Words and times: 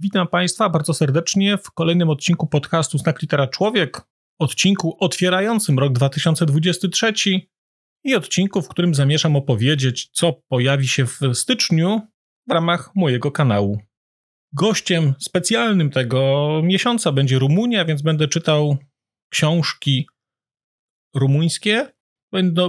Witam 0.00 0.28
Państwa 0.28 0.68
bardzo 0.68 0.94
serdecznie 0.94 1.58
w 1.58 1.70
kolejnym 1.70 2.10
odcinku 2.10 2.46
podcastu 2.46 2.98
Znak 2.98 3.22
Litera 3.22 3.46
Człowiek, 3.46 4.00
odcinku 4.38 4.96
otwierającym 5.00 5.78
rok 5.78 5.92
2023 5.92 7.12
i 8.04 8.14
odcinku, 8.14 8.62
w 8.62 8.68
którym 8.68 8.94
zamierzam 8.94 9.36
opowiedzieć, 9.36 10.10
co 10.12 10.32
pojawi 10.48 10.88
się 10.88 11.06
w 11.06 11.20
styczniu 11.34 12.00
w 12.48 12.52
ramach 12.52 12.90
mojego 12.94 13.30
kanału. 13.30 13.80
Gościem 14.52 15.14
specjalnym 15.18 15.90
tego 15.90 16.50
miesiąca 16.64 17.12
będzie 17.12 17.38
Rumunia, 17.38 17.84
więc 17.84 18.02
będę 18.02 18.28
czytał 18.28 18.76
książki 19.32 20.06
rumuńskie. 21.14 21.92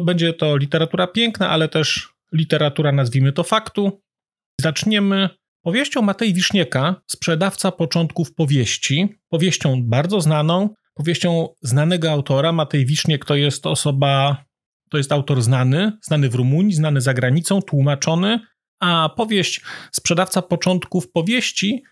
Będzie 0.05 0.33
to 0.33 0.57
literatura 0.57 1.07
piękna, 1.07 1.49
ale 1.49 1.69
też 1.69 2.13
literatura, 2.31 2.91
nazwijmy 2.91 3.33
to 3.33 3.43
faktu. 3.43 4.01
Zaczniemy 4.61 5.29
powieścią 5.61 6.01
Matej 6.01 6.33
Wisznieka, 6.33 7.01
sprzedawca 7.07 7.71
początków 7.71 8.33
powieści. 8.33 9.19
Powieścią 9.29 9.83
bardzo 9.83 10.21
znaną, 10.21 10.69
powieścią 10.93 11.47
znanego 11.61 12.11
autora. 12.11 12.51
Matej 12.51 12.85
Wiszniek 12.85 13.25
to 13.25 13.35
jest 13.35 13.65
osoba 13.65 14.43
to 14.89 14.97
jest 14.97 15.11
autor 15.11 15.41
znany, 15.41 15.91
znany 16.01 16.29
w 16.29 16.35
Rumunii, 16.35 16.73
znany 16.73 17.01
za 17.01 17.13
granicą, 17.13 17.61
tłumaczony, 17.61 18.39
a 18.79 19.09
powieść 19.17 19.61
Sprzedawca 19.91 20.41
początków 20.41 21.11
powieści 21.11 21.83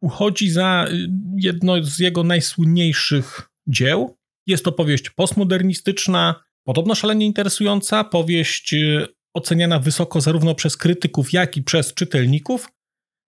uchodzi 0.00 0.50
za 0.50 0.86
y, 0.90 1.08
jedno 1.36 1.82
z 1.82 1.98
jego 1.98 2.24
najsłynniejszych 2.24 3.50
dzieł. 3.66 4.16
Jest 4.46 4.64
to 4.64 4.72
powieść 4.72 5.10
postmodernistyczna, 5.10 6.44
podobno 6.64 6.94
szalenie 6.94 7.26
interesująca, 7.26 8.04
powieść 8.04 8.74
y, 8.74 9.06
oceniana 9.34 9.78
wysoko 9.78 10.20
zarówno 10.20 10.54
przez 10.54 10.76
krytyków, 10.76 11.32
jak 11.32 11.56
i 11.56 11.62
przez 11.62 11.94
czytelników. 11.94 12.68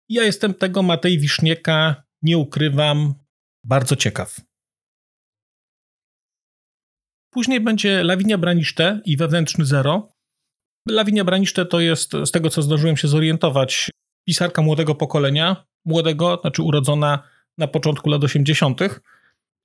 Ja 0.09 0.23
jestem 0.23 0.53
tego 0.53 0.83
Matej 0.83 1.19
Wisznieka, 1.19 2.03
nie 2.21 2.37
ukrywam, 2.37 3.13
bardzo 3.63 3.95
ciekaw. 3.95 4.41
Później 7.33 7.61
będzie 7.61 8.03
Lawinia 8.03 8.37
Braniszte 8.37 9.01
i 9.05 9.17
Wewnętrzny 9.17 9.65
Zero. 9.65 10.13
Lawinia 10.89 11.23
Braniszte 11.23 11.65
to 11.65 11.79
jest, 11.79 12.11
z 12.25 12.31
tego 12.31 12.49
co 12.49 12.61
zdążyłem 12.61 12.97
się 12.97 13.07
zorientować, 13.07 13.89
pisarka 14.27 14.61
młodego 14.61 14.95
pokolenia, 14.95 15.65
młodego, 15.85 16.37
znaczy 16.41 16.61
urodzona 16.61 17.29
na 17.57 17.67
początku 17.67 18.09
lat 18.09 18.23
80. 18.23 18.81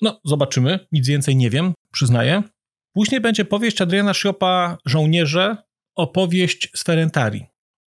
No, 0.02 0.20
zobaczymy, 0.24 0.86
nic 0.92 1.08
więcej 1.08 1.36
nie 1.36 1.50
wiem, 1.50 1.74
przyznaję. 1.92 2.42
Później 2.94 3.20
będzie 3.20 3.44
powieść 3.44 3.80
Adriana 3.80 4.14
Sziopa 4.14 4.78
Żołnierze, 4.86 5.56
opowieść 5.96 6.70
z 6.74 6.84
Ferentari. 6.84 7.46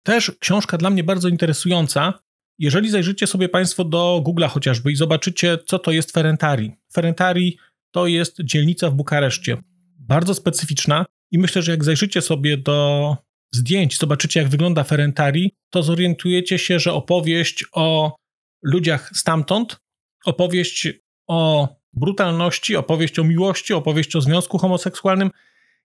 Też 0.02 0.32
książka 0.40 0.78
dla 0.78 0.90
mnie 0.90 1.04
bardzo 1.04 1.28
interesująca. 1.28 2.25
Jeżeli 2.58 2.90
zajrzycie 2.90 3.26
sobie 3.26 3.48
Państwo 3.48 3.84
do 3.84 4.22
Google'a 4.24 4.48
chociażby 4.48 4.92
i 4.92 4.96
zobaczycie, 4.96 5.58
co 5.66 5.78
to 5.78 5.92
jest 5.92 6.12
Ferentari. 6.12 6.72
Ferentari 6.92 7.58
to 7.90 8.06
jest 8.06 8.36
dzielnica 8.44 8.90
w 8.90 8.94
Bukareszcie. 8.94 9.56
Bardzo 9.98 10.34
specyficzna 10.34 11.06
i 11.30 11.38
myślę, 11.38 11.62
że 11.62 11.72
jak 11.72 11.84
zajrzycie 11.84 12.22
sobie 12.22 12.56
do 12.56 13.16
zdjęć, 13.52 13.98
zobaczycie 13.98 14.40
jak 14.40 14.48
wygląda 14.48 14.84
Ferentari, 14.84 15.52
to 15.70 15.82
zorientujecie 15.82 16.58
się, 16.58 16.78
że 16.78 16.92
opowieść 16.92 17.64
o 17.72 18.16
ludziach 18.62 19.10
stamtąd, 19.14 19.76
opowieść 20.24 20.88
o 21.26 21.68
brutalności, 21.92 22.76
opowieść 22.76 23.18
o 23.18 23.24
miłości, 23.24 23.74
opowieść 23.74 24.16
o 24.16 24.20
związku 24.20 24.58
homoseksualnym, 24.58 25.30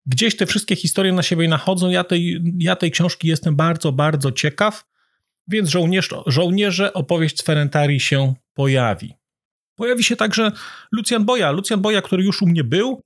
gdzieś 0.05 0.37
te 0.37 0.45
wszystkie 0.45 0.75
historie 0.75 1.13
na 1.13 1.23
siebie 1.23 1.47
nachodzą. 1.47 1.89
Ja 1.89 2.03
tej, 2.03 2.41
ja 2.59 2.75
tej 2.75 2.91
książki 2.91 3.27
jestem 3.27 3.55
bardzo, 3.55 3.91
bardzo 3.91 4.31
ciekaw, 4.31 4.90
więc 5.51 5.69
żołnierz, 5.69 6.09
żołnierze 6.27 6.93
opowieść 6.93 7.39
z 7.39 7.41
Ferentari 7.41 7.99
się 7.99 8.33
pojawi. 8.53 9.13
Pojawi 9.75 10.03
się 10.03 10.15
także 10.15 10.51
Lucjan 10.91 11.25
Boja. 11.25 11.51
Lucjan 11.51 11.81
Boja, 11.81 12.01
który 12.01 12.23
już 12.23 12.41
u 12.41 12.47
mnie 12.47 12.63
był. 12.63 13.01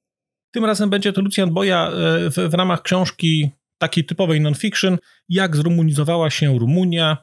Tym 0.52 0.66
razem 0.66 0.90
będzie 0.90 1.14
to 1.14 1.22
Lucjan 1.22 1.54
Boja 1.54 1.88
e, 1.88 1.92
w, 2.30 2.36
w 2.36 2.54
ramach 2.54 2.82
książki 2.82 3.50
takiej 3.78 4.06
typowej 4.06 4.42
non-fiction, 4.42 4.98
jak 5.30 5.56
zrumunizowała 5.56 6.30
się 6.30 6.60
Rumunia. 6.60 7.18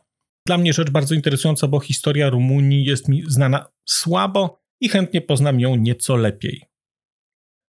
Dla 0.46 0.58
mnie 0.58 0.72
rzecz 0.72 0.90
bardzo 0.90 1.14
interesująca, 1.14 1.68
bo 1.68 1.80
historia 1.80 2.30
Rumunii 2.30 2.84
jest 2.84 3.08
mi 3.08 3.22
znana 3.26 3.66
słabo 3.84 4.62
i 4.80 4.88
chętnie 4.88 5.20
poznam 5.20 5.60
ją 5.60 5.76
nieco 5.76 6.16
lepiej. 6.16 6.62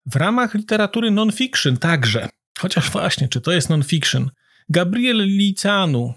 W 0.06 0.16
ramach 0.16 0.54
literatury 0.54 1.12
non-fiction 1.12 1.78
także, 1.78 2.30
chociaż 2.60 2.90
właśnie, 2.90 3.28
czy 3.28 3.42
to 3.42 3.52
jest 3.52 3.70
non-fiction, 3.70 4.30
Gabriel 4.70 5.26
Liceanu 5.26 6.14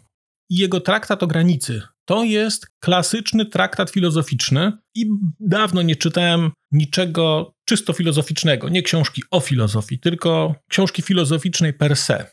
i 0.51 0.57
jego 0.57 0.81
traktat 0.81 1.23
o 1.23 1.27
granicy 1.27 1.83
to 2.05 2.25
jest 2.25 2.67
klasyczny 2.81 3.47
traktat 3.47 3.91
filozoficzny 3.91 4.73
i 4.95 5.07
dawno 5.41 5.83
nie 5.83 5.97
czytałem 5.97 6.51
niczego 6.73 7.55
czysto 7.65 7.93
filozoficznego, 7.93 8.69
nie 8.69 8.83
książki 8.83 9.23
o 9.31 9.41
filozofii, 9.41 9.99
tylko 9.99 10.55
książki 10.69 11.03
filozoficznej 11.03 11.73
per 11.73 11.97
se. 11.97 12.27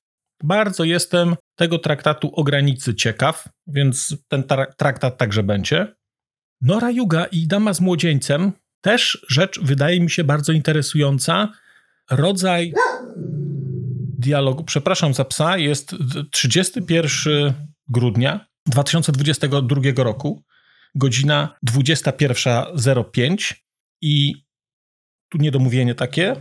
Bardzo 0.44 0.84
jestem 0.84 1.36
tego 1.56 1.80
traktatu 1.80 2.36
o 2.36 2.44
granicy 2.44 2.96
ciekaw, 2.96 3.50
więc 3.68 4.16
ten 4.28 4.44
traktat 4.78 5.18
także 5.18 5.44
będzie. 5.44 5.96
Nora 6.62 6.92
Yuga 6.92 7.26
i 7.26 7.48
Dama 7.48 7.74
z 7.74 7.82
młodzieńcem 7.82 8.52
też 8.82 9.26
rzecz 9.30 9.60
wydaje 9.62 10.02
mi 10.02 10.10
się 10.10 10.24
bardzo 10.24 10.52
interesująca. 10.52 11.50
Rodzaj 12.12 12.74
dialogu, 14.22 14.64
przepraszam 14.64 15.14
za 15.14 15.26
psa, 15.26 15.58
jest 15.58 15.96
31 16.32 17.54
grudnia 17.88 18.46
2022 18.68 19.82
roku, 19.96 20.44
godzina 20.96 21.56
21.05 21.70 23.54
i 24.02 24.34
tu 25.30 25.38
niedomówienie 25.38 25.96
takie, 25.96 26.36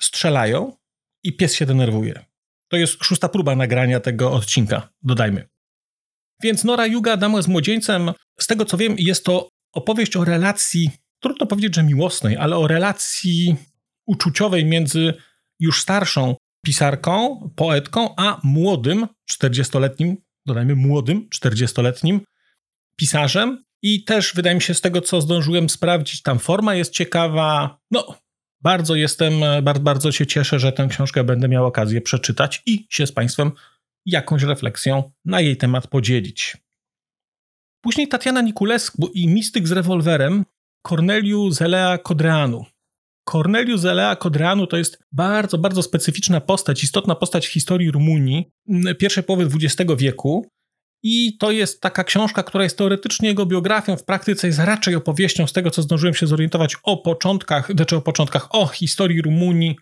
strzelają 0.00 0.76
i 1.22 1.36
pies 1.36 1.54
się 1.54 1.66
denerwuje. 1.66 2.24
To 2.68 2.76
jest 2.76 3.04
szósta 3.04 3.28
próba 3.28 3.56
nagrania 3.56 4.00
tego 4.00 4.32
odcinka, 4.32 4.88
dodajmy. 5.02 5.48
Więc 6.42 6.64
Nora 6.64 6.86
Yuga, 6.86 7.16
Dama 7.16 7.42
z 7.42 7.48
młodzieńcem, 7.48 8.12
z 8.40 8.46
tego 8.46 8.64
co 8.64 8.76
wiem, 8.76 8.94
jest 8.98 9.24
to 9.24 9.48
opowieść 9.72 10.16
o 10.16 10.24
relacji, 10.24 10.90
trudno 11.20 11.46
powiedzieć, 11.46 11.74
że 11.74 11.82
miłosnej, 11.82 12.36
ale 12.36 12.56
o 12.56 12.68
relacji 12.68 13.56
uczuciowej 14.06 14.64
między 14.64 15.14
już 15.60 15.82
starszą 15.82 16.36
pisarką, 16.64 17.50
poetką, 17.56 18.14
a 18.16 18.40
młodym, 18.42 19.06
40-letnim 19.30 20.14
dodajmy 20.46 20.76
młodym, 20.76 21.28
40-letnim 21.34 22.20
pisarzem. 22.96 23.64
I 23.82 24.04
też 24.04 24.34
wydaje 24.34 24.54
mi 24.54 24.62
się 24.62 24.74
z 24.74 24.80
tego, 24.80 25.00
co 25.00 25.20
zdążyłem 25.20 25.68
sprawdzić, 25.68 26.22
tam 26.22 26.38
forma 26.38 26.74
jest 26.74 26.92
ciekawa. 26.92 27.78
No, 27.90 28.14
bardzo 28.60 28.94
jestem, 28.94 29.32
bardzo, 29.62 29.82
bardzo 29.82 30.12
się 30.12 30.26
cieszę, 30.26 30.58
że 30.58 30.72
tę 30.72 30.86
książkę 30.90 31.24
będę 31.24 31.48
miał 31.48 31.66
okazję 31.66 32.00
przeczytać 32.00 32.62
i 32.66 32.86
się 32.90 33.06
z 33.06 33.12
Państwem 33.12 33.52
jakąś 34.06 34.42
refleksją 34.42 35.12
na 35.24 35.40
jej 35.40 35.56
temat 35.56 35.86
podzielić. 35.86 36.56
Później 37.80 38.08
Tatiana 38.08 38.40
Nikulescu 38.40 39.10
i 39.14 39.28
Mistyk 39.28 39.68
z 39.68 39.72
rewolwerem 39.72 40.44
Corneliu 40.88 41.50
Zelea 41.50 41.98
Kodreanu. 41.98 42.64
Corneliu 43.24 43.78
Zelea 43.78 44.16
Kodreanu 44.16 44.66
to 44.66 44.76
jest 44.76 44.98
bardzo, 45.12 45.58
bardzo 45.58 45.82
specyficzna 45.82 46.40
postać, 46.40 46.84
istotna 46.84 47.14
postać 47.14 47.46
w 47.46 47.52
historii 47.52 47.90
Rumunii 47.90 48.50
pierwszej 48.98 49.24
połowy 49.24 49.48
XX 49.54 49.92
wieku. 49.96 50.46
I 51.02 51.36
to 51.38 51.50
jest 51.50 51.80
taka 51.80 52.04
książka, 52.04 52.42
która 52.42 52.64
jest 52.64 52.78
teoretycznie 52.78 53.28
jego 53.28 53.46
biografią, 53.46 53.96
w 53.96 54.04
praktyce 54.04 54.46
jest 54.46 54.58
raczej 54.58 54.94
opowieścią 54.94 55.46
z 55.46 55.52
tego, 55.52 55.70
co 55.70 55.82
zdążyłem 55.82 56.14
się 56.14 56.26
zorientować 56.26 56.76
o 56.82 56.96
początkach, 56.96 57.72
znaczy 57.72 57.96
o 57.96 58.00
początkach, 58.00 58.54
o 58.54 58.66
historii 58.66 59.22
Rumunii 59.22 59.76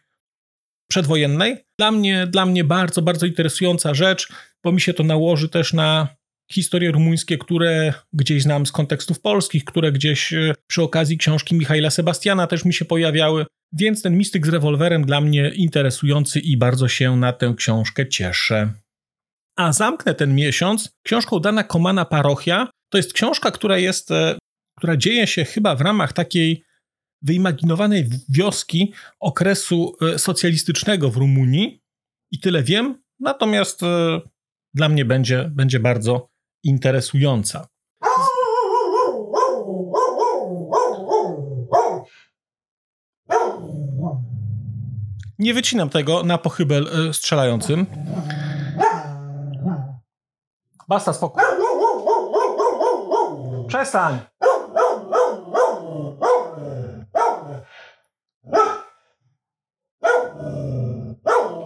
przedwojennej. 0.90 1.56
Dla 1.78 1.90
mnie, 1.90 2.26
dla 2.26 2.46
mnie 2.46 2.64
bardzo, 2.64 3.02
bardzo 3.02 3.26
interesująca 3.26 3.94
rzecz, 3.94 4.28
bo 4.64 4.72
mi 4.72 4.80
się 4.80 4.94
to 4.94 5.02
nałoży 5.02 5.48
też 5.48 5.72
na 5.72 6.08
historie 6.52 6.90
rumuńskie, 6.90 7.38
które 7.38 7.94
gdzieś 8.12 8.42
znam 8.42 8.66
z 8.66 8.72
kontekstów 8.72 9.20
polskich, 9.20 9.64
które 9.64 9.92
gdzieś 9.92 10.32
e, 10.32 10.54
przy 10.66 10.82
okazji 10.82 11.18
książki 11.18 11.54
Michaela 11.54 11.90
Sebastiana 11.90 12.46
też 12.46 12.64
mi 12.64 12.74
się 12.74 12.84
pojawiały, 12.84 13.46
więc 13.72 14.02
ten 14.02 14.16
mistyk 14.16 14.46
z 14.46 14.48
rewolwerem 14.48 15.06
dla 15.06 15.20
mnie 15.20 15.48
interesujący 15.54 16.40
i 16.40 16.56
bardzo 16.56 16.88
się 16.88 17.16
na 17.16 17.32
tę 17.32 17.54
książkę 17.56 18.08
cieszę. 18.08 18.72
A 19.56 19.72
zamknę 19.72 20.14
ten 20.14 20.34
miesiąc 20.34 20.90
książką 21.02 21.38
Dana 21.40 21.64
Komana 21.64 22.04
Parochia. 22.04 22.68
To 22.90 22.98
jest 22.98 23.12
książka, 23.12 23.50
która 23.50 23.78
jest, 23.78 24.10
e, 24.10 24.38
która 24.78 24.96
dzieje 24.96 25.26
się 25.26 25.44
chyba 25.44 25.76
w 25.76 25.80
ramach 25.80 26.12
takiej 26.12 26.64
wyimaginowanej 27.22 28.08
wioski 28.28 28.92
okresu 29.20 29.96
e, 30.14 30.18
socjalistycznego 30.18 31.10
w 31.10 31.16
Rumunii. 31.16 31.80
I 32.30 32.40
tyle 32.40 32.62
wiem, 32.62 33.02
natomiast 33.20 33.80
dla 34.74 34.88
mnie 34.88 35.04
będzie, 35.04 35.50
będzie 35.54 35.80
bardzo 35.80 36.31
interesująca. 36.64 37.66
Nie 45.38 45.54
wycinam 45.54 45.88
tego 45.88 46.22
na 46.22 46.38
pochybel 46.38 47.08
e, 47.08 47.14
strzelającym. 47.14 47.86
Basta, 50.88 51.12
spokój. 51.12 51.42
Przestań. 53.68 54.18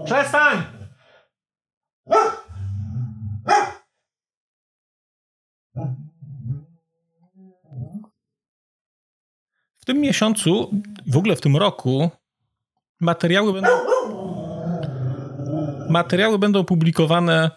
Przestań! 0.05 0.63
W 2.07 2.15
tym 9.87 10.01
miesiącu, 10.01 10.71
w 11.07 11.17
ogóle 11.17 11.37
w 11.37 11.41
tym 11.41 11.57
roku, 11.57 12.11
materiały 13.01 13.53
będą, 13.53 13.71
materiały 15.89 16.39
będą 16.39 16.65
publikowane 16.65 17.51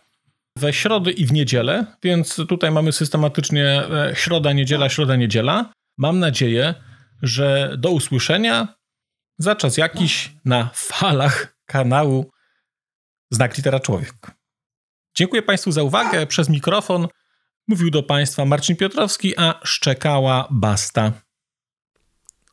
we 0.56 0.74
środy 0.74 1.12
i 1.12 1.26
w 1.26 1.32
niedzielę, 1.32 1.86
więc 2.04 2.36
tutaj 2.36 2.72
mamy 2.72 2.92
systematycznie 2.92 3.66
e, 3.66 4.12
środa, 4.16 4.54
niedziela, 4.54 4.90
środa, 4.90 5.16
niedziela. 5.16 5.74
Mam 5.98 6.20
nadzieję, 6.20 6.74
że 7.22 7.76
do 7.78 7.92
usłyszenia 7.92 8.68
za 9.38 9.56
czas 9.56 9.78
jakiś 9.78 10.32
na 10.46 10.70
falach 10.74 11.58
kanału 11.66 12.32
Znak 13.32 13.58
Litera 13.58 13.80
Człowiek. 13.80 14.14
Dziękuję 15.16 15.42
Państwu 15.42 15.72
za 15.72 15.84
uwagę. 15.84 16.28
Przez 16.28 16.50
mikrofon 16.50 17.08
mówił 17.68 17.90
do 17.90 18.04
Państwa 18.04 18.46
Marcin 18.46 18.76
Piotrowski, 18.76 19.38
a 19.38 19.60
szczekała 19.64 20.48
Basta. 20.52 21.12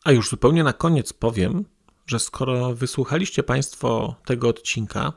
A 0.07 0.13
już 0.13 0.29
zupełnie 0.29 0.65
na 0.65 0.73
koniec 0.73 1.13
powiem, 1.13 1.65
że 2.07 2.19
skoro 2.19 2.75
wysłuchaliście 2.75 3.43
Państwo 3.43 4.15
tego 4.25 4.49
odcinka, 4.49 5.13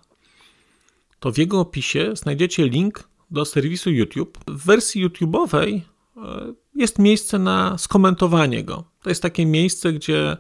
to 1.19 1.31
w 1.31 1.38
jego 1.38 1.59
opisie 1.59 2.12
znajdziecie 2.13 2.69
link 2.69 3.09
do 3.31 3.45
serwisu 3.45 3.89
YouTube. 3.89 4.38
W 4.47 4.65
wersji 4.65 5.07
YouTube'owej 5.07 5.81
e, 6.18 6.53
jest 6.75 7.00
miejsce 7.00 7.39
na 7.39 7.77
skomentowanie 7.77 8.63
go. 8.63 8.83
To 9.01 9.09
jest 9.09 9.21
takie 9.21 9.45
miejsce, 9.45 9.94
gdzie 9.94 10.38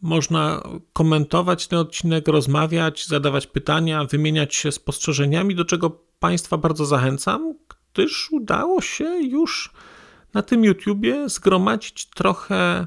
można 0.00 0.62
komentować 0.92 1.68
ten 1.68 1.78
odcinek, 1.78 2.28
rozmawiać, 2.28 3.06
zadawać 3.06 3.46
pytania, 3.46 4.04
wymieniać 4.04 4.54
się 4.54 4.72
spostrzeżeniami, 4.72 5.54
do 5.54 5.64
czego 5.64 5.90
Państwa 6.18 6.56
bardzo 6.56 6.86
zachęcam, 6.86 7.54
gdyż 7.92 8.32
udało 8.32 8.80
się 8.80 9.04
już 9.04 9.72
na 10.34 10.42
tym 10.42 10.64
YouTubie 10.64 11.28
zgromadzić 11.28 12.06
trochę 12.06 12.86